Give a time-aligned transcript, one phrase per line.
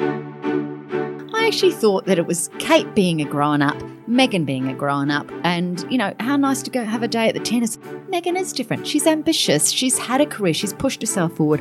[0.00, 3.76] I actually thought that it was Kate being a grown up,
[4.08, 7.28] Meghan being a grown up, and you know, how nice to go have a day
[7.28, 7.76] at the tennis.
[8.10, 8.86] Meghan is different.
[8.86, 9.70] She's ambitious.
[9.70, 10.54] She's had a career.
[10.54, 11.60] She's pushed herself forward.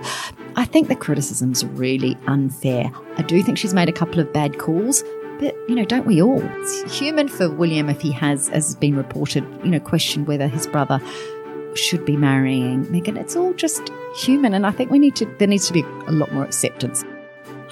[0.55, 2.91] I think the criticism's really unfair.
[3.17, 5.03] I do think she's made a couple of bad calls,
[5.39, 6.41] but, you know, don't we all?
[6.41, 10.47] It's human for William if he has, as has been reported, you know, questioned whether
[10.47, 10.99] his brother
[11.75, 13.15] should be marrying Megan.
[13.15, 14.53] It's all just human.
[14.53, 17.05] And I think we need to, there needs to be a lot more acceptance.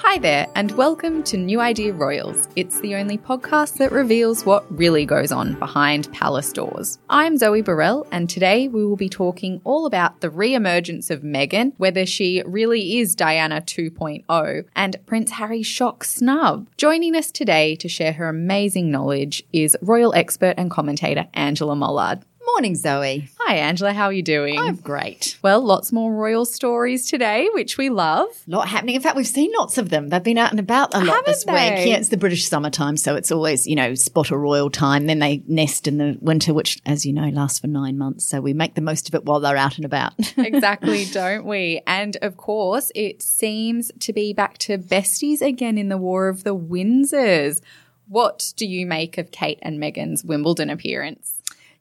[0.01, 2.48] Hi there, and welcome to New Idea Royals.
[2.55, 6.99] It's the only podcast that reveals what really goes on behind palace doors.
[7.09, 11.23] I'm Zoe Burrell, and today we will be talking all about the re emergence of
[11.23, 16.67] Meghan, whether she really is Diana 2.0, and Prince Harry's shock snub.
[16.77, 22.21] Joining us today to share her amazing knowledge is royal expert and commentator Angela Mollard.
[22.53, 23.29] Morning, Zoe.
[23.40, 23.91] Hi, Angela.
[23.93, 24.57] How are you doing?
[24.57, 25.37] I'm great.
[25.43, 28.29] Well, lots more royal stories today, which we love.
[28.48, 28.95] A lot happening.
[28.95, 30.07] In fact, we've seen lots of them.
[30.07, 31.51] They've been out and about a lot Haven't this they?
[31.51, 31.87] week.
[31.87, 35.07] Yeah, it's the British summertime, so it's always, you know, spot a royal time.
[35.07, 38.26] Then they nest in the winter, which, as you know, lasts for nine months.
[38.26, 40.13] So we make the most of it while they're out and about.
[40.37, 41.82] exactly, don't we?
[41.85, 46.43] And of course, it seems to be back to besties again in the War of
[46.45, 47.61] the Windsors.
[48.07, 51.37] What do you make of Kate and Meghan's Wimbledon appearance?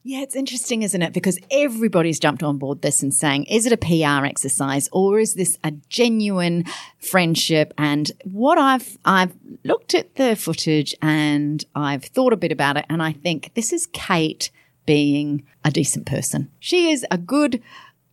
[0.09, 1.11] Yeah, it's interesting, isn't it?
[1.11, 5.33] Because everybody's jumped on board this and saying, is it a PR exercise or is
[5.33, 6.63] this a genuine
[6.97, 7.73] friendship?
[7.77, 9.33] And what I've I've
[9.65, 13.73] looked at the footage and I've thought a bit about it, and I think this
[13.73, 14.49] is Kate
[14.85, 16.51] being a decent person.
[16.57, 17.61] She is a good,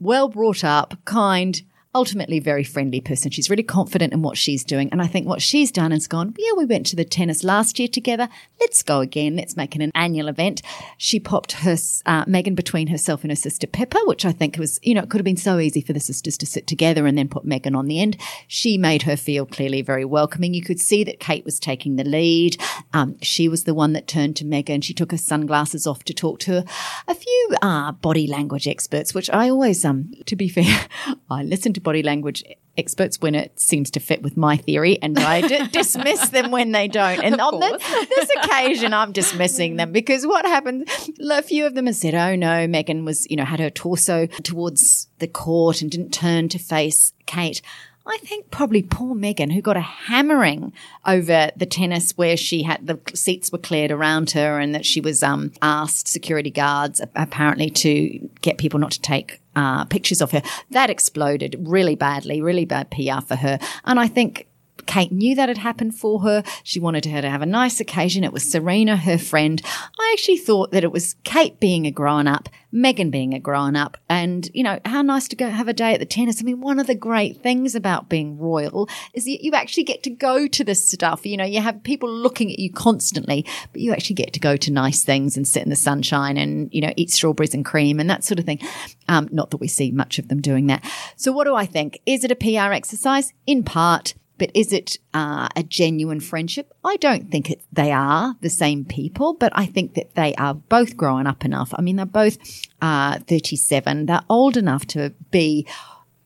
[0.00, 1.62] well brought up, kind,
[1.94, 3.30] ultimately very friendly person.
[3.30, 4.88] She's really confident in what she's doing.
[4.90, 7.78] And I think what she's done is gone, yeah, we went to the tennis last
[7.78, 8.28] year together.
[8.60, 9.36] Let's go again.
[9.36, 10.62] Let's make it an annual event.
[10.98, 14.80] She popped her, uh, Meghan between herself and her sister Pippa, which I think was,
[14.82, 17.16] you know, it could have been so easy for the sisters to sit together and
[17.16, 18.16] then put Meghan on the end.
[18.48, 20.54] She made her feel clearly very welcoming.
[20.54, 22.56] You could see that Kate was taking the lead.
[22.92, 24.82] Um, she was the one that turned to Meghan.
[24.82, 26.64] She took her sunglasses off to talk to her.
[27.06, 30.88] A few uh, body language experts, which I always, um, to be fair,
[31.30, 32.42] I listen to body language
[32.76, 36.72] experts when it seems to fit with my theory, and I d- dismiss them when
[36.72, 37.22] they don't.
[37.22, 40.88] And on this, this occasion, I'm dismissing them because what happened?
[41.30, 44.26] A few of them have said, "Oh no, Meghan was, you know, had her torso
[44.26, 47.62] towards the court and didn't turn to face Kate."
[48.06, 50.72] I think probably poor Meghan, who got a hammering
[51.06, 55.00] over the tennis where she had the seats were cleared around her and that she
[55.00, 60.32] was um, asked security guards apparently to get people not to take uh, pictures of
[60.32, 60.42] her.
[60.70, 63.58] That exploded really badly, really bad PR for her.
[63.84, 64.46] And I think
[64.86, 66.42] Kate knew that had happened for her.
[66.62, 68.24] She wanted her to have a nice occasion.
[68.24, 69.62] It was Serena, her friend.
[69.98, 73.76] I actually thought that it was Kate being a grown up, Meghan being a grown
[73.76, 76.40] up, and, you know, how nice to go have a day at the tennis.
[76.40, 80.02] I mean, one of the great things about being royal is that you actually get
[80.04, 81.24] to go to this stuff.
[81.24, 84.56] You know, you have people looking at you constantly, but you actually get to go
[84.56, 88.00] to nice things and sit in the sunshine and, you know, eat strawberries and cream
[88.00, 88.60] and that sort of thing.
[89.08, 90.84] Um, not that we see much of them doing that.
[91.16, 92.00] So what do I think?
[92.06, 93.32] Is it a PR exercise?
[93.46, 94.14] In part.
[94.38, 96.72] But is it uh, a genuine friendship?
[96.84, 100.54] I don't think it, they are the same people, but I think that they are
[100.54, 101.72] both growing up enough.
[101.76, 102.38] I mean, they're both
[102.82, 104.06] uh, 37.
[104.06, 105.66] They're old enough to be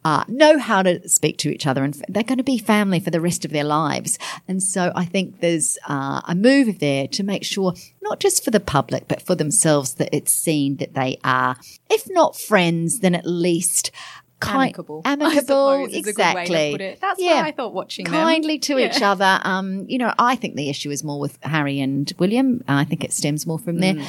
[0.04, 3.10] uh, know how to speak to each other, and they're going to be family for
[3.10, 4.18] the rest of their lives.
[4.47, 8.50] And so I think there's uh, a move there to make sure, not just for
[8.50, 11.56] the public, but for themselves, that it's seen that they are,
[11.91, 13.91] if not friends, then at least
[14.41, 15.03] kind, amicable.
[15.04, 16.71] Amicable, suppose is a good way to exactly.
[16.72, 17.00] put it.
[17.00, 17.37] That's yeah.
[17.37, 18.12] what I thought watching them.
[18.12, 18.86] kindly to Yeah.
[18.95, 19.41] each other.
[19.42, 22.62] Um, you know, I think the issue is more with Harry and William.
[22.68, 23.95] I think it stems more from there.
[23.95, 24.07] Mm.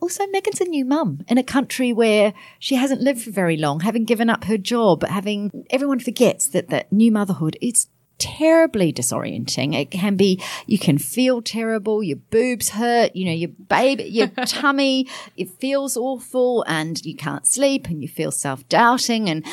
[0.00, 3.80] Also, Meghan's a new mum in a country where she hasn't lived for very long,
[3.80, 9.74] having given up her job, having everyone forgets that that new motherhood is terribly disorienting.
[9.74, 14.28] It can be, you can feel terrible, your boobs hurt, you know, your baby, your
[14.46, 19.44] tummy, it feels awful and you can't sleep and you feel self doubting and,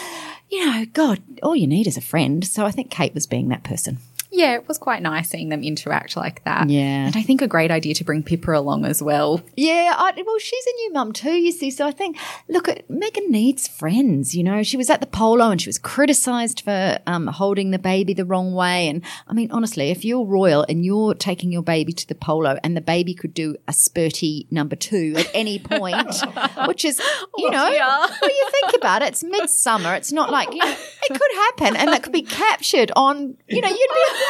[0.49, 2.45] you know, God, all you need is a friend.
[2.45, 3.97] So I think Kate was being that person.
[4.35, 6.67] Yeah, it was quite nice seeing them interact like that.
[6.67, 7.05] Yeah.
[7.05, 9.43] And I think a great idea to bring Pippa along as well.
[9.55, 11.69] Yeah, I, well, she's a new mum too, you see.
[11.69, 12.17] So I think,
[12.49, 14.33] look, at Meghan needs friends.
[14.33, 17.77] You know, she was at the polo and she was criticised for um, holding the
[17.77, 18.87] baby the wrong way.
[18.87, 22.57] And I mean, honestly, if you're royal and you're taking your baby to the polo
[22.63, 26.15] and the baby could do a spurty number two at any point,
[26.67, 26.99] which is,
[27.37, 27.87] you know, yeah.
[27.87, 29.93] well, you think about it, it's midsummer.
[29.93, 33.61] It's not like, you know, it could happen and that could be captured on, you
[33.61, 34.22] know, you'd be,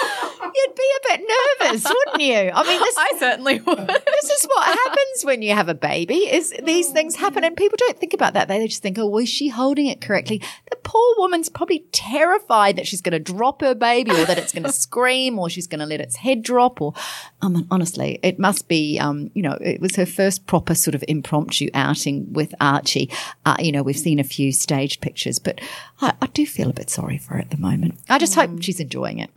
[0.55, 1.27] you'd be a bit
[1.59, 2.51] nervous, wouldn't you?
[2.53, 3.87] I mean, this, I certainly would.
[3.87, 7.77] this is what happens when you have a baby is these things happen and people
[7.79, 8.47] don't think about that.
[8.47, 10.41] They just think oh was she holding it correctly?
[10.69, 14.53] The poor woman's probably terrified that she's going to drop her baby or that it's
[14.53, 16.93] going to scream or she's going to let its head drop or
[17.41, 21.03] um, honestly it must be um, you know it was her first proper sort of
[21.07, 23.09] impromptu outing with archie.
[23.45, 25.59] Uh, you know we've seen a few staged pictures but
[26.01, 27.99] I, I do feel a bit sorry for her at the moment.
[28.09, 29.29] I just hope she's enjoying it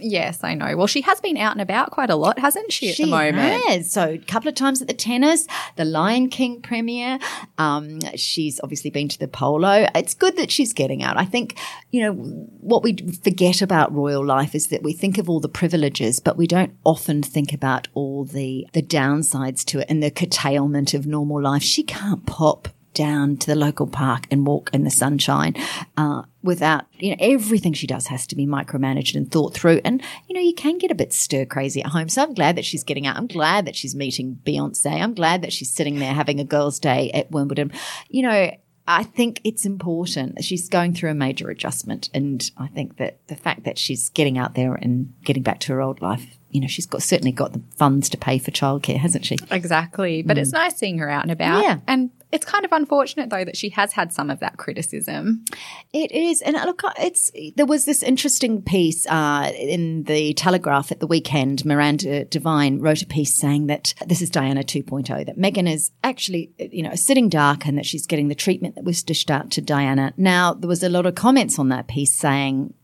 [0.00, 0.76] Yes, I know.
[0.76, 3.10] Well, she has been out and about quite a lot, hasn't she, at she the
[3.10, 3.64] moment?
[3.64, 3.92] has.
[3.92, 5.46] So a couple of times at the tennis,
[5.76, 7.18] the Lion King premiere.
[7.58, 9.86] Um, she's obviously been to the polo.
[9.94, 11.16] It's good that she's getting out.
[11.16, 11.58] I think,
[11.90, 15.48] you know, what we forget about royal life is that we think of all the
[15.48, 20.10] privileges, but we don't often think about all the, the downsides to it and the
[20.10, 21.62] curtailment of normal life.
[21.62, 25.54] She can't pop down to the local park and walk in the sunshine
[25.96, 30.02] uh, without you know everything she does has to be micromanaged and thought through and
[30.28, 32.64] you know you can get a bit stir crazy at home so i'm glad that
[32.64, 36.14] she's getting out i'm glad that she's meeting beyonce i'm glad that she's sitting there
[36.14, 37.72] having a girls day at wimbledon
[38.08, 38.50] you know
[38.86, 40.44] I think it's important.
[40.44, 42.10] She's going through a major adjustment.
[42.12, 45.72] And I think that the fact that she's getting out there and getting back to
[45.72, 48.98] her old life, you know, she's got certainly got the funds to pay for childcare,
[48.98, 49.38] hasn't she?
[49.50, 50.22] Exactly.
[50.22, 51.62] But it's nice seeing her out and about.
[51.62, 51.78] Yeah.
[51.86, 55.44] And it's kind of unfortunate, though, that she has had some of that criticism.
[55.92, 60.98] It is, and look, it's there was this interesting piece uh, in the Telegraph at
[60.98, 61.64] the weekend.
[61.64, 66.50] Miranda Devine wrote a piece saying that this is Diana 2.0, that Meghan is actually,
[66.58, 69.60] you know, sitting dark, and that she's getting the treatment that was dished out to
[69.60, 70.12] Diana.
[70.16, 72.74] Now, there was a lot of comments on that piece saying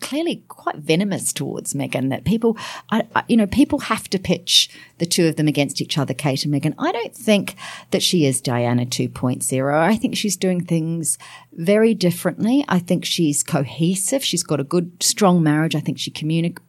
[0.00, 2.10] clearly quite venomous towards Meghan.
[2.10, 2.56] that people,
[2.90, 6.14] I, I, you know, people have to pitch the two of them against each other,
[6.14, 6.74] Kate and Meghan.
[6.78, 7.56] I don't think
[7.90, 9.74] that she is Diana 2.0.
[9.74, 11.18] I think she's doing things
[11.52, 12.64] very differently.
[12.68, 14.24] I think she's cohesive.
[14.24, 15.74] She's got a good, strong marriage.
[15.74, 16.62] I think she communicates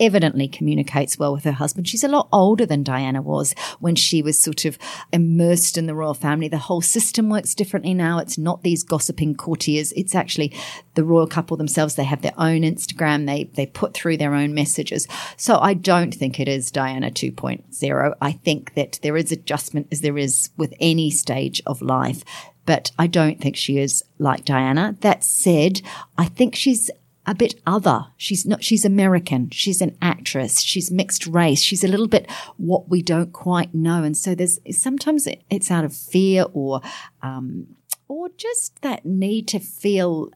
[0.00, 1.88] evidently communicates well with her husband.
[1.88, 4.78] She's a lot older than Diana was when she was sort of
[5.12, 6.48] immersed in the royal family.
[6.48, 8.18] The whole system works differently now.
[8.18, 9.92] It's not these gossiping courtiers.
[9.92, 10.52] It's actually
[10.94, 11.94] the royal couple themselves.
[11.94, 13.26] They have their own Instagram.
[13.26, 15.06] They they put through their own messages.
[15.36, 18.14] So I don't think it is Diana 2.0.
[18.20, 22.24] I think that there is adjustment as there is with any stage of life.
[22.64, 24.96] But I don't think she is like Diana.
[25.00, 25.82] That said,
[26.16, 26.90] I think she's
[27.26, 28.06] a bit other.
[28.16, 29.50] She's not, she's American.
[29.50, 30.60] She's an actress.
[30.60, 31.60] She's mixed race.
[31.60, 34.02] She's a little bit what we don't quite know.
[34.02, 36.80] And so there's sometimes it's out of fear or,
[37.22, 37.68] um,
[38.08, 40.30] or just that need to feel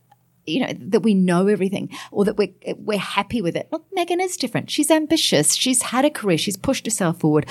[0.46, 3.68] you know that we know everything or that we're we're happy with it.
[3.70, 4.70] Look, Meghan is different.
[4.70, 5.54] She's ambitious.
[5.54, 6.38] She's had a career.
[6.38, 7.46] She's pushed herself forward.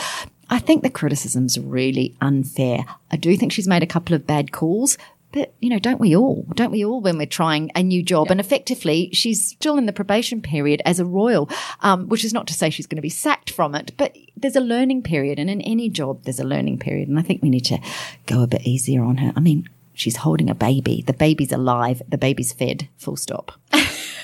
[0.49, 2.85] I think the criticism's really unfair.
[3.11, 4.97] I do think she's made a couple of bad calls,
[5.35, 6.47] but, you know, don't we all?
[6.55, 8.31] Don't we all when we're trying a new job?
[8.31, 11.49] And effectively, she's still in the probation period as a royal,
[11.81, 14.55] um, which is not to say she's going to be sacked from it, but there's
[14.55, 15.37] a learning period.
[15.37, 17.09] And in any job, there's a learning period.
[17.09, 17.79] And I think we need to
[18.27, 19.33] go a bit easier on her.
[19.35, 21.03] I mean, she's holding a baby.
[21.05, 22.01] The baby's alive.
[22.07, 22.87] The baby's fed.
[22.95, 23.51] Full stop.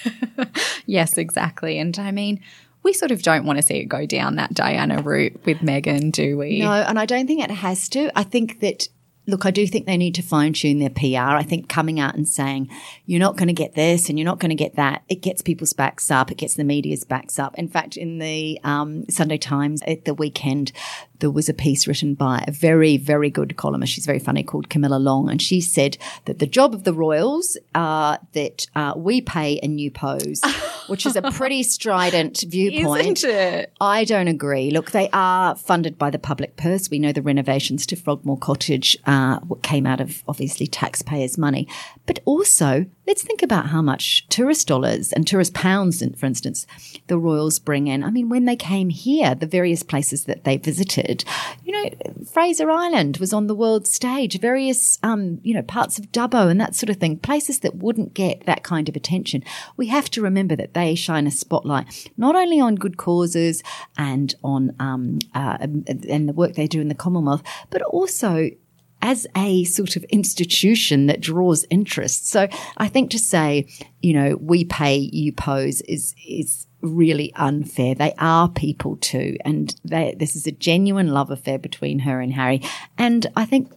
[0.85, 1.77] yes, exactly.
[1.77, 2.39] And I mean,
[2.83, 6.13] we sort of don't want to see it go down that Diana route with Meghan,
[6.13, 6.59] do we?
[6.59, 8.17] No, and I don't think it has to.
[8.17, 8.88] I think that
[9.27, 11.35] look, I do think they need to fine tune their PR.
[11.35, 12.69] I think coming out and saying,
[13.05, 15.41] you're not going to get this and you're not going to get that, it gets
[15.41, 16.31] people's backs up.
[16.31, 17.57] It gets the media's backs up.
[17.57, 20.71] In fact, in the um, Sunday Times at the weekend,
[21.21, 23.93] there was a piece written by a very, very good columnist.
[23.93, 25.29] She's very funny called Camilla Long.
[25.29, 29.67] And she said that the job of the royals, uh, that uh, we pay a
[29.67, 30.41] new pose,
[30.87, 33.23] which is a pretty strident viewpoint.
[33.23, 33.73] Isn't it?
[33.79, 34.71] I don't agree.
[34.71, 36.89] Look, they are funded by the public purse.
[36.89, 41.67] We know the renovations to Frogmore Cottage uh, came out of obviously taxpayers' money.
[42.05, 46.65] But also, let's think about how much tourist dollars and tourist pounds, for instance,
[47.07, 48.03] the royals bring in.
[48.03, 51.11] I mean, when they came here, the various places that they visited,
[51.63, 51.89] you know,
[52.32, 56.60] Fraser Island was on the world stage, various, um, you know, parts of Dubbo and
[56.60, 59.44] that sort of thing, places that wouldn't get that kind of attention.
[59.77, 63.63] We have to remember that they shine a spotlight not only on good causes
[63.98, 68.50] and on um, uh, and the work they do in the Commonwealth, but also
[69.01, 72.27] as a sort of institution that draws interest.
[72.27, 73.67] So I think to say,
[74.01, 77.96] you know, we pay, you pose is, is really unfair.
[77.96, 79.38] They are people too.
[79.43, 82.62] And they, this is a genuine love affair between her and Harry.
[82.98, 83.72] And I think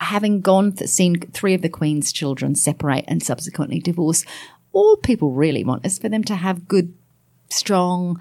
[0.00, 4.24] having gone, th- seen three of the Queen's children separate and subsequently divorce,
[4.72, 6.94] all people really want is for them to have good,
[7.48, 8.20] strong,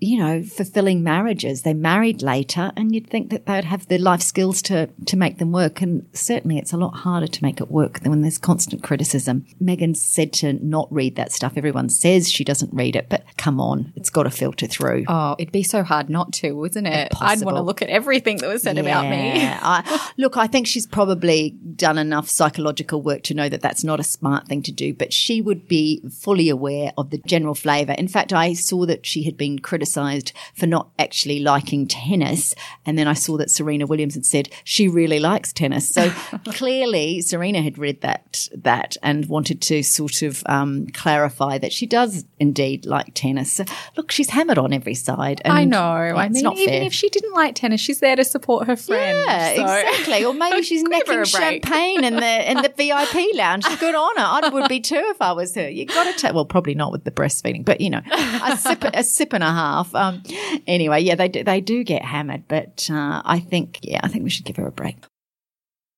[0.00, 1.62] you know, fulfilling marriages.
[1.62, 5.38] They married later and you'd think that they'd have the life skills to, to make
[5.38, 5.82] them work.
[5.82, 9.44] And certainly it's a lot harder to make it work than when there's constant criticism.
[9.62, 11.52] Meghan said to not read that stuff.
[11.56, 15.04] Everyone says she doesn't read it, but come on, it's got to filter through.
[15.06, 17.12] Oh, it'd be so hard not to, wouldn't it?
[17.20, 19.32] I'd want to look at everything that was said about me.
[19.44, 24.00] I, look, I think she's probably done enough psychological work to know that that's not
[24.00, 27.92] a smart thing to do, but she would be fully aware of the general flavour.
[27.92, 29.58] In fact, I saw that she had been
[29.90, 32.54] criticised for not actually liking tennis.
[32.86, 35.88] And then I saw that Serena Williams had said she really likes tennis.
[35.88, 36.10] So
[36.46, 41.86] clearly Serena had read that, that and wanted to sort of um, clarify that she
[41.86, 43.52] does indeed like tennis.
[43.52, 43.64] So,
[43.96, 45.42] look, she's hammered on every side.
[45.44, 45.80] I know.
[45.80, 46.82] I mean, even fair.
[46.82, 49.18] if she didn't like tennis, she's there to support her friend.
[49.26, 49.62] Yeah, so.
[49.62, 50.24] exactly.
[50.24, 53.64] Or maybe she's necking champagne in the in the VIP lounge.
[53.78, 54.46] Good on her.
[54.46, 55.68] I would be too if I was her.
[55.68, 56.34] You got to take.
[56.34, 59.50] Well, probably not with the breastfeeding, but you know, a sip a sip and a
[59.50, 59.79] half.
[59.94, 60.22] Um,
[60.66, 64.24] anyway, yeah, they do, they do get hammered, but uh, I think yeah, I think
[64.24, 64.96] we should give her a break.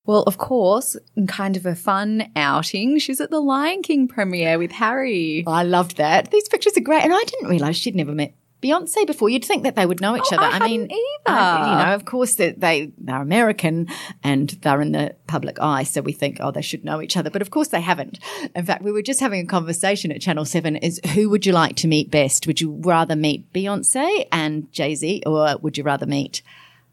[0.05, 4.59] Well, of course, in kind of a fun outing, she's at the Lion King premiere
[4.59, 5.45] with Harry.
[5.47, 6.33] I loved that.
[6.33, 9.29] These pictures are great, and I didn't realize she'd never met Beyonce before.
[9.29, 10.47] You'd think that they would know each oh, other.
[10.47, 10.97] I, I mean, either.
[11.27, 13.89] I, you know, of course they, they they're American
[14.23, 17.29] and they're in the public eye, so we think, oh, they should know each other.
[17.31, 18.19] But of course they haven't.
[18.55, 20.77] In fact, we were just having a conversation at Channel Seven.
[20.77, 22.47] Is who would you like to meet best?
[22.47, 26.43] Would you rather meet Beyonce and Jay Z, or would you rather meet?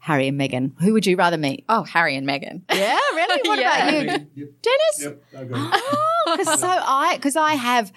[0.02, 0.72] Harry and Meghan.
[0.80, 1.62] Who would you rather meet?
[1.68, 2.62] Oh, Harry and Meghan.
[2.72, 3.48] Yeah, really?
[3.48, 3.88] What Yeah.
[3.88, 4.48] about you, Yep.
[4.62, 5.02] Dennis?
[5.02, 5.56] Yep, I agree.
[5.62, 7.92] Oh, because so I because I have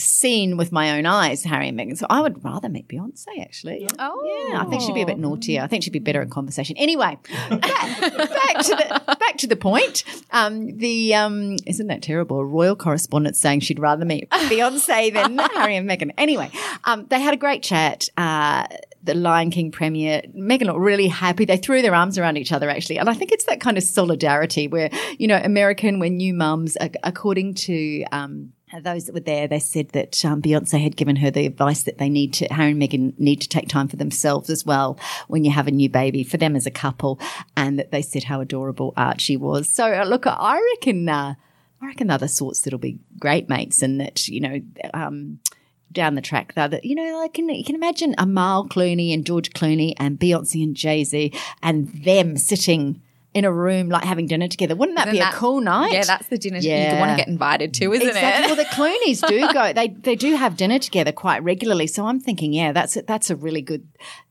[0.00, 3.88] seen with my own eyes Harry and Meghan, so I would rather meet Beyonce actually.
[3.98, 4.48] Oh.
[4.50, 5.62] yeah, I think she'd be a bit naughtier.
[5.62, 6.76] I think she'd be better at conversation.
[6.76, 7.18] Anyway,
[7.50, 10.04] back, back to the back to the point.
[10.30, 12.40] Um, the um, isn't that terrible?
[12.40, 16.12] A royal correspondent saying she'd rather meet Beyonce than Harry and Meghan.
[16.18, 16.50] Anyway,
[16.84, 18.08] um, they had a great chat.
[18.16, 18.66] Uh,
[19.02, 20.22] the Lion King premiere.
[20.36, 21.44] Meghan looked really happy.
[21.44, 22.98] They threw their arms around each other actually.
[22.98, 26.76] And I think it's that kind of solidarity where, you know, American, when new mums,
[27.02, 31.30] according to, um, those that were there, they said that um, Beyonce had given her
[31.30, 34.48] the advice that they need to, Harry and Meghan need to take time for themselves
[34.50, 37.18] as well when you have a new baby, for them as a couple,
[37.56, 39.68] and that they said how adorable Archie was.
[39.68, 41.34] So, uh, look, I reckon, uh,
[41.82, 44.60] I reckon they're sorts that'll be great mates, and that you know,
[44.94, 45.40] um,
[45.92, 49.26] down the track, though, that you know, I can you can imagine Amal Clooney and
[49.26, 54.26] George Clooney and Beyonce and Jay Z and them sitting in a room like having
[54.26, 54.74] dinner together.
[54.74, 55.92] Wouldn't that Isn't be that- a cool night?
[55.92, 56.94] Yeah, that's the dinner Yeah.
[56.94, 58.44] you want to get invited to, isn't exactly.
[58.44, 58.46] it?
[58.48, 59.72] Well, the Clooney's do go.
[59.72, 61.86] They they do have dinner together quite regularly.
[61.86, 63.86] So I'm thinking, yeah, that's a, that's a really good,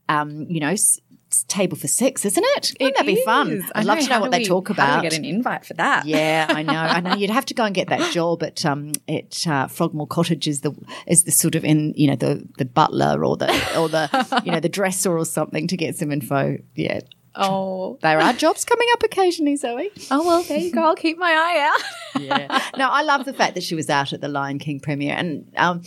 [0.08, 0.68] um, you know.
[0.70, 1.00] S-
[1.46, 2.72] Table for six, isn't it?
[2.80, 3.52] Wouldn't that be fun?
[3.52, 3.64] is.
[3.76, 5.00] I'd love to know what do they we- talk about.
[5.04, 6.04] we get an invite for that?
[6.04, 6.72] Yeah, I know.
[6.72, 7.14] I know.
[7.14, 10.62] You'd have to go and get that job at um at uh, Frogmore Cottage is
[10.62, 10.72] the
[11.06, 13.46] is the sort of in you know the the butler or the
[13.78, 14.10] or the
[14.44, 16.56] you know the dresser or something to get some info.
[16.74, 16.98] Yeah,
[17.34, 19.90] Oh, there are jobs coming up occasionally, Zoe.
[20.10, 20.82] oh well, there you go.
[20.82, 21.82] I'll keep my eye out.
[22.20, 22.60] Yeah.
[22.76, 25.48] No, I love the fact that she was out at the Lion King premiere and,
[25.56, 25.80] um,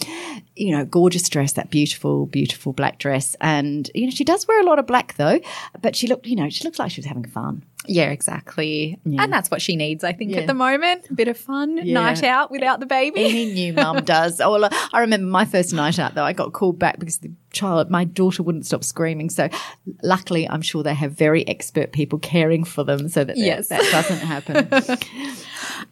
[0.55, 3.35] you know, gorgeous dress, that beautiful, beautiful black dress.
[3.41, 5.41] And, you know, she does wear a lot of black though,
[5.81, 7.65] but she looked, you know, she looks like she was having fun.
[7.85, 8.99] Yeah, exactly.
[9.05, 10.39] And that's what she needs, I think, Yeah.
[10.41, 11.09] at the moment.
[11.09, 11.93] A bit of fun, Yeah.
[11.93, 13.23] night out without the baby.
[13.25, 14.39] Any new mum does.
[14.39, 17.31] Oh, well, I remember my first night out though, I got called back because the
[17.51, 19.29] child, my daughter wouldn't stop screaming.
[19.29, 19.49] So
[20.01, 23.67] luckily, I'm sure they have very expert people caring for them so that Yes.
[23.69, 24.97] that, that doesn't happen.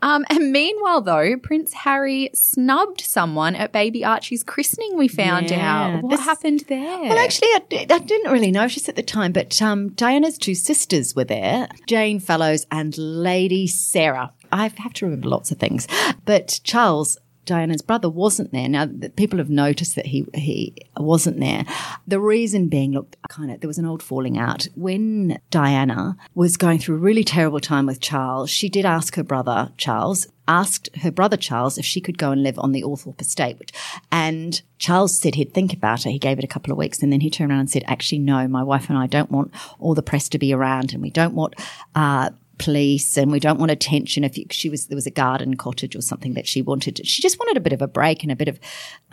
[0.01, 4.97] Um, and meanwhile, though, Prince Harry snubbed someone at baby Archie's christening.
[4.97, 5.93] We found Yeah.
[5.95, 6.99] out what This- happened there.
[7.01, 11.15] Well, actually, I, I didn't really notice at the time, but um, Diana's two sisters
[11.15, 14.33] were there Jane Fellowes and Lady Sarah.
[14.51, 15.87] I have to remember lots of things.
[16.25, 17.17] But Charles,
[17.51, 18.69] Diana's brother, wasn't there.
[18.69, 21.65] Now, people have noticed that he, he wasn't there.
[22.07, 24.69] The reason being, look, kind of, there was an old falling out.
[24.75, 29.23] When Diana was going through a really terrible time with Charles, she did ask her
[29.23, 33.19] brother, Charles, asked her brother Charles if she could go and live on the Althorp
[33.19, 33.59] estate.
[33.59, 33.73] Which,
[34.13, 36.11] and Charles said he'd think about it.
[36.11, 38.19] He gave it a couple of weeks and then he turned around and said, actually,
[38.19, 41.09] no, my wife and I don't want all the press to be around and we
[41.09, 41.55] don't want,
[41.95, 42.29] uh,
[42.61, 44.23] police and we don't want attention.
[44.23, 47.05] If you, she was, there was a garden cottage or something that she wanted.
[47.05, 48.59] She just wanted a bit of a break and a bit of,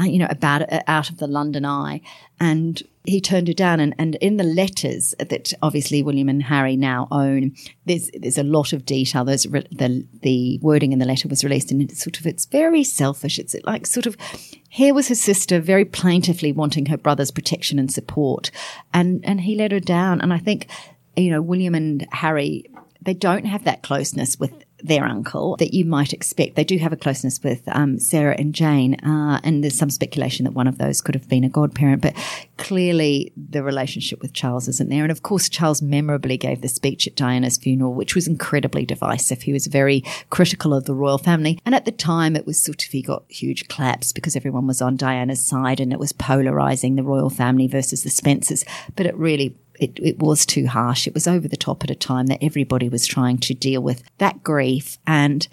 [0.00, 2.00] uh, you know, about uh, out of the London eye.
[2.38, 3.80] And he turned her down.
[3.80, 7.54] And, and in the letters that obviously William and Harry now own,
[7.86, 9.24] there's there's a lot of detail.
[9.24, 12.44] There's re- the the wording in the letter was released, and it's sort of it's
[12.46, 13.38] very selfish.
[13.38, 14.16] It's like sort of
[14.68, 18.50] here was his sister very plaintively wanting her brother's protection and support,
[18.92, 20.20] and and he let her down.
[20.20, 20.68] And I think
[21.16, 22.70] you know William and Harry
[23.02, 26.54] they don't have that closeness with their uncle that you might expect.
[26.54, 30.44] They do have a closeness with um, Sarah and Jane, uh, and there's some speculation
[30.44, 32.14] that one of those could have been a godparent, but
[32.58, 35.02] clearly the relationship with Charles isn't there.
[35.02, 39.42] And of course, Charles memorably gave the speech at Diana's funeral, which was incredibly divisive.
[39.42, 41.58] He was very critical of the royal family.
[41.64, 44.80] And at the time, it was sort of, he got huge claps because everyone was
[44.80, 48.64] on Diana's side and it was polarizing the royal family versus the Spencers.
[48.94, 51.06] But it really it, it was too harsh.
[51.06, 54.02] It was over the top at a time that everybody was trying to deal with
[54.18, 55.47] that grief and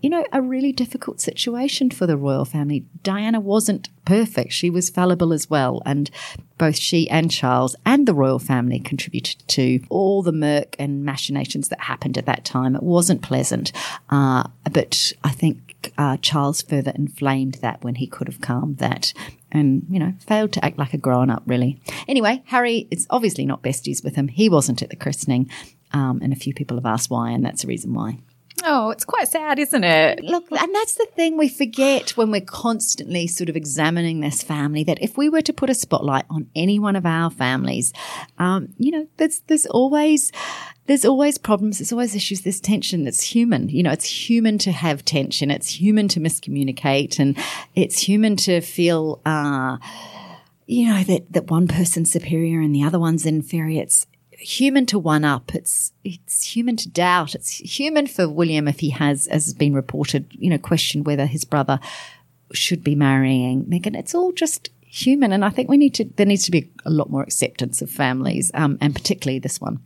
[0.00, 2.86] you know, a really difficult situation for the royal family.
[3.02, 4.52] Diana wasn't perfect.
[4.52, 5.82] She was fallible as well.
[5.84, 6.10] And
[6.56, 11.68] both she and Charles and the royal family contributed to all the murk and machinations
[11.68, 12.74] that happened at that time.
[12.74, 13.72] It wasn't pleasant.
[14.08, 19.12] Uh, but I think uh, Charles further inflamed that when he could have calmed that
[19.52, 21.78] and, you know, failed to act like a grown up, really.
[22.08, 24.28] Anyway, Harry is obviously not besties with him.
[24.28, 25.50] He wasn't at the christening.
[25.92, 28.16] Um, and a few people have asked why, and that's the reason why.
[28.64, 30.24] Oh, it's quite sad, isn't it?
[30.24, 34.84] Look, and that's the thing we forget when we're constantly sort of examining this family
[34.84, 37.92] that if we were to put a spotlight on any one of our families,
[38.38, 40.32] um, you know, there's, there's always,
[40.90, 41.78] there's always problems.
[41.78, 42.40] There's always issues.
[42.40, 43.06] There's tension.
[43.06, 43.68] It's human.
[43.68, 45.48] You know, it's human to have tension.
[45.48, 47.38] It's human to miscommunicate and
[47.76, 49.76] it's human to feel, uh,
[50.66, 53.82] you know, that, that one person's superior and the other one's inferior.
[53.82, 55.54] It's, human to one up.
[55.54, 57.34] It's it's human to doubt.
[57.34, 61.26] It's human for William if he has, as has been reported, you know, questioned whether
[61.26, 61.78] his brother
[62.52, 63.94] should be marrying Meghan.
[63.94, 66.04] It's all just human, and I think we need to.
[66.04, 69.80] There needs to be a lot more acceptance of families, um, and particularly this one.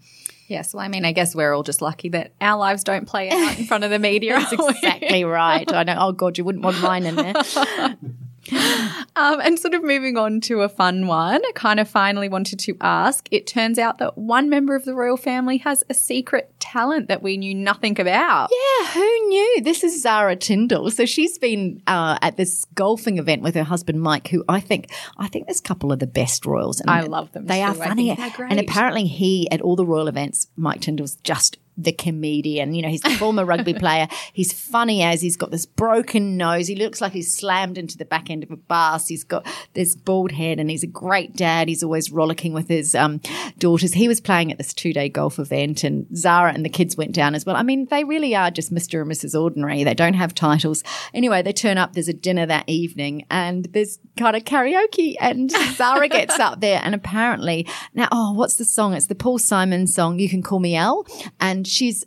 [0.46, 3.30] Yes, well, I mean, I guess we're all just lucky that our lives don't play
[3.30, 4.38] out in front of the media.
[4.50, 5.70] That's exactly right.
[5.72, 5.96] I know.
[5.98, 7.34] Oh God, you wouldn't want mine in there.
[9.16, 12.58] Um, and sort of moving on to a fun one, I kind of finally wanted
[12.60, 13.28] to ask.
[13.30, 17.22] It turns out that one member of the royal family has a secret talent that
[17.22, 18.48] we knew nothing about.
[18.50, 19.60] Yeah, who knew?
[19.62, 20.90] This is Zara Tindall.
[20.90, 24.90] So she's been uh, at this golfing event with her husband Mike, who I think
[25.18, 26.80] I think this couple are the best royals.
[26.80, 27.46] And I love them.
[27.46, 27.66] They too.
[27.66, 32.74] are funny, and apparently he at all the royal events, Mike Tindall's just the comedian.
[32.74, 34.08] You know, he's a former rugby player.
[34.32, 36.68] He's funny as he's got this broken nose.
[36.68, 39.08] He looks like he's slammed into the back end of a bus.
[39.08, 41.68] He's got this bald head and he's a great dad.
[41.68, 43.20] He's always rollicking with his um,
[43.58, 43.94] daughters.
[43.94, 47.12] He was playing at this two day golf event and Zara and the kids went
[47.12, 47.56] down as well.
[47.56, 49.02] I mean, they really are just Mr.
[49.02, 49.40] and Mrs.
[49.40, 49.84] Ordinary.
[49.84, 50.82] They don't have titles.
[51.12, 51.92] Anyway, they turn up.
[51.92, 56.80] There's a dinner that evening and there's kind of karaoke and Zara gets up there
[56.82, 58.94] and apparently now, oh, what's the song?
[58.94, 61.06] It's the Paul Simon song, You Can Call Me Al.
[61.40, 62.04] And she's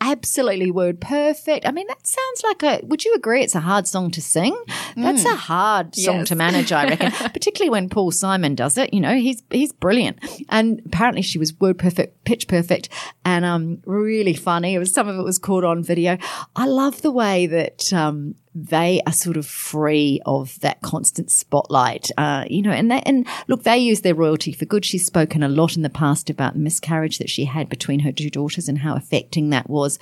[0.00, 1.66] absolutely word perfect.
[1.66, 4.56] I mean, that sounds like a, would you agree it's a hard song to sing?
[4.96, 6.28] That's a hard song Yes.
[6.28, 8.92] to manage, I reckon, particularly when Paul Simon does it.
[8.94, 10.18] You know, he's, he's brilliant.
[10.48, 12.88] And apparently she was word perfect, pitch perfect
[13.24, 14.74] and, um, really funny.
[14.74, 16.16] It was, some of it was caught on video.
[16.56, 22.10] I love the way that, um, they are sort of free of that constant spotlight,
[22.18, 24.84] uh, you know, and and look, they use their royalty for good.
[24.84, 28.12] She's spoken a lot in the past about the miscarriage that she had between her
[28.12, 29.98] two daughters and how affecting that was.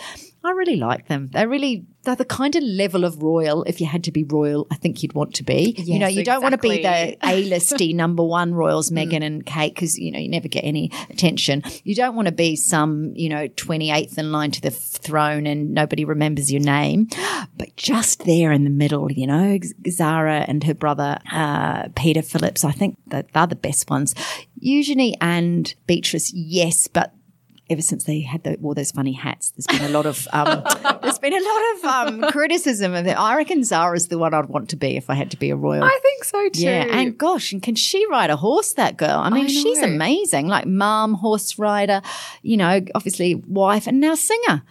[0.48, 1.28] I really like them.
[1.32, 4.66] They're really, they're the kind of level of royal, if you had to be royal,
[4.70, 5.74] I think you'd want to be.
[5.76, 9.74] you know, you don't want to be the A-listy number one royals, Meghan and Kate,
[9.74, 11.62] because, you know, you never get any attention.
[11.84, 15.74] You don't want to be some, you know, 28th in line to the throne and
[15.74, 17.08] nobody remembers your name.
[17.56, 19.58] But just there in the middle, you know,
[19.90, 24.14] Zara and her brother, uh, Peter Phillips, I think that they're the best ones.
[24.60, 27.12] Eugenie and Beatrice, yes, but
[27.70, 30.64] ever since they had the, wore those funny hats, there's been a lot of um,
[31.02, 33.12] there's been a lot of um, criticism of it.
[33.12, 35.56] I reckon Zara's the one I'd want to be if I had to be a
[35.56, 35.84] royal.
[35.84, 36.62] I think so too.
[36.62, 38.72] yeah, and gosh, and can she ride a horse?
[38.74, 39.18] That girl.
[39.18, 40.48] I mean, I she's amazing.
[40.48, 42.02] Like mom, horse rider,
[42.42, 44.62] you know, obviously wife, and now singer.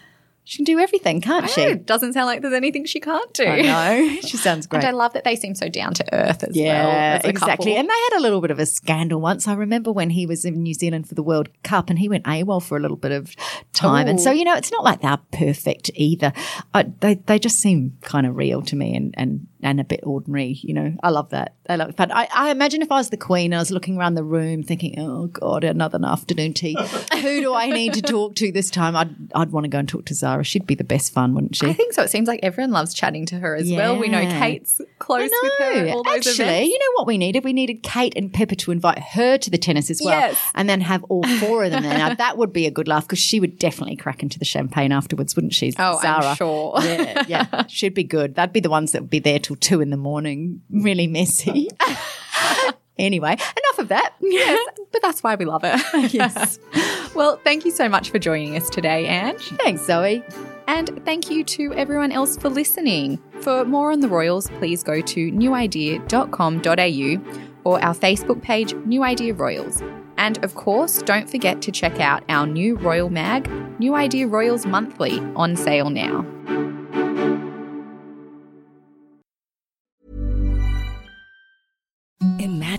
[0.47, 1.61] She can do everything, can't I she?
[1.61, 3.43] know, it doesn't sound like there's anything she can't do.
[3.43, 4.17] I know.
[4.21, 4.85] She sounds great.
[4.85, 6.65] And I love that they seem so down to earth as well.
[6.65, 7.65] Yeah, as exactly.
[7.65, 7.77] couple.
[7.77, 9.45] And they had a little bit of a scandal once.
[9.45, 12.23] I remember when he was in New Zealand for the World Cup and he went
[12.23, 13.35] AWOL for a little bit of
[13.73, 14.07] time.
[14.07, 16.31] And so, you know, it's not like they're perfect either.
[16.73, 20.01] I, they, they just seem kind of real to me and, and and a bit
[20.03, 20.59] ordinary.
[20.61, 21.55] You know, I love that.
[21.69, 21.95] I love.
[21.95, 24.63] But I, I imagine if I was the queen, I was looking around the room
[24.63, 26.77] thinking, "Oh God, another afternoon tea.
[27.13, 29.89] Who do I need to talk to this time?" I'd I'd want to go and
[29.89, 30.43] talk to Zara.
[30.43, 31.67] She'd be the best fun, wouldn't she?
[31.67, 32.03] I think so.
[32.03, 33.97] It seems like everyone loves chatting to her as well.
[33.97, 35.89] We know Kate's close I with her.
[35.93, 36.67] All those Actually, events.
[36.69, 37.43] you know what we needed?
[37.43, 40.39] We needed Kate and Pippa to invite her to the tennis as well, Yes.
[40.55, 41.97] and then have all four of them there.
[41.97, 44.91] Now that would be a good laugh because she would definitely crack into the champagne
[44.91, 45.73] afterwards, wouldn't she?
[45.77, 46.75] Oh, I'm sure.
[46.81, 48.35] Yeah, yeah, she'd be good.
[48.35, 51.69] That'd be the ones that would be there till two in the morning, really messy.
[52.99, 54.13] anyway, enough of that.
[54.19, 54.59] yes,
[54.91, 55.79] but that's why we love it.
[56.13, 56.59] yes.
[57.15, 59.47] well, thank you so much for joining us today, Ange.
[59.63, 60.21] Thanks, Zoe.
[60.67, 63.21] And thank you to everyone else for listening.
[63.39, 69.33] For more on the Royals, please go to newidea.com.au or our Facebook page, New Idea
[69.33, 69.81] Royals.
[70.17, 74.65] And of course, don't forget to check out our new Royal Mag, New Idea Royals
[74.65, 76.25] Monthly, on sale now.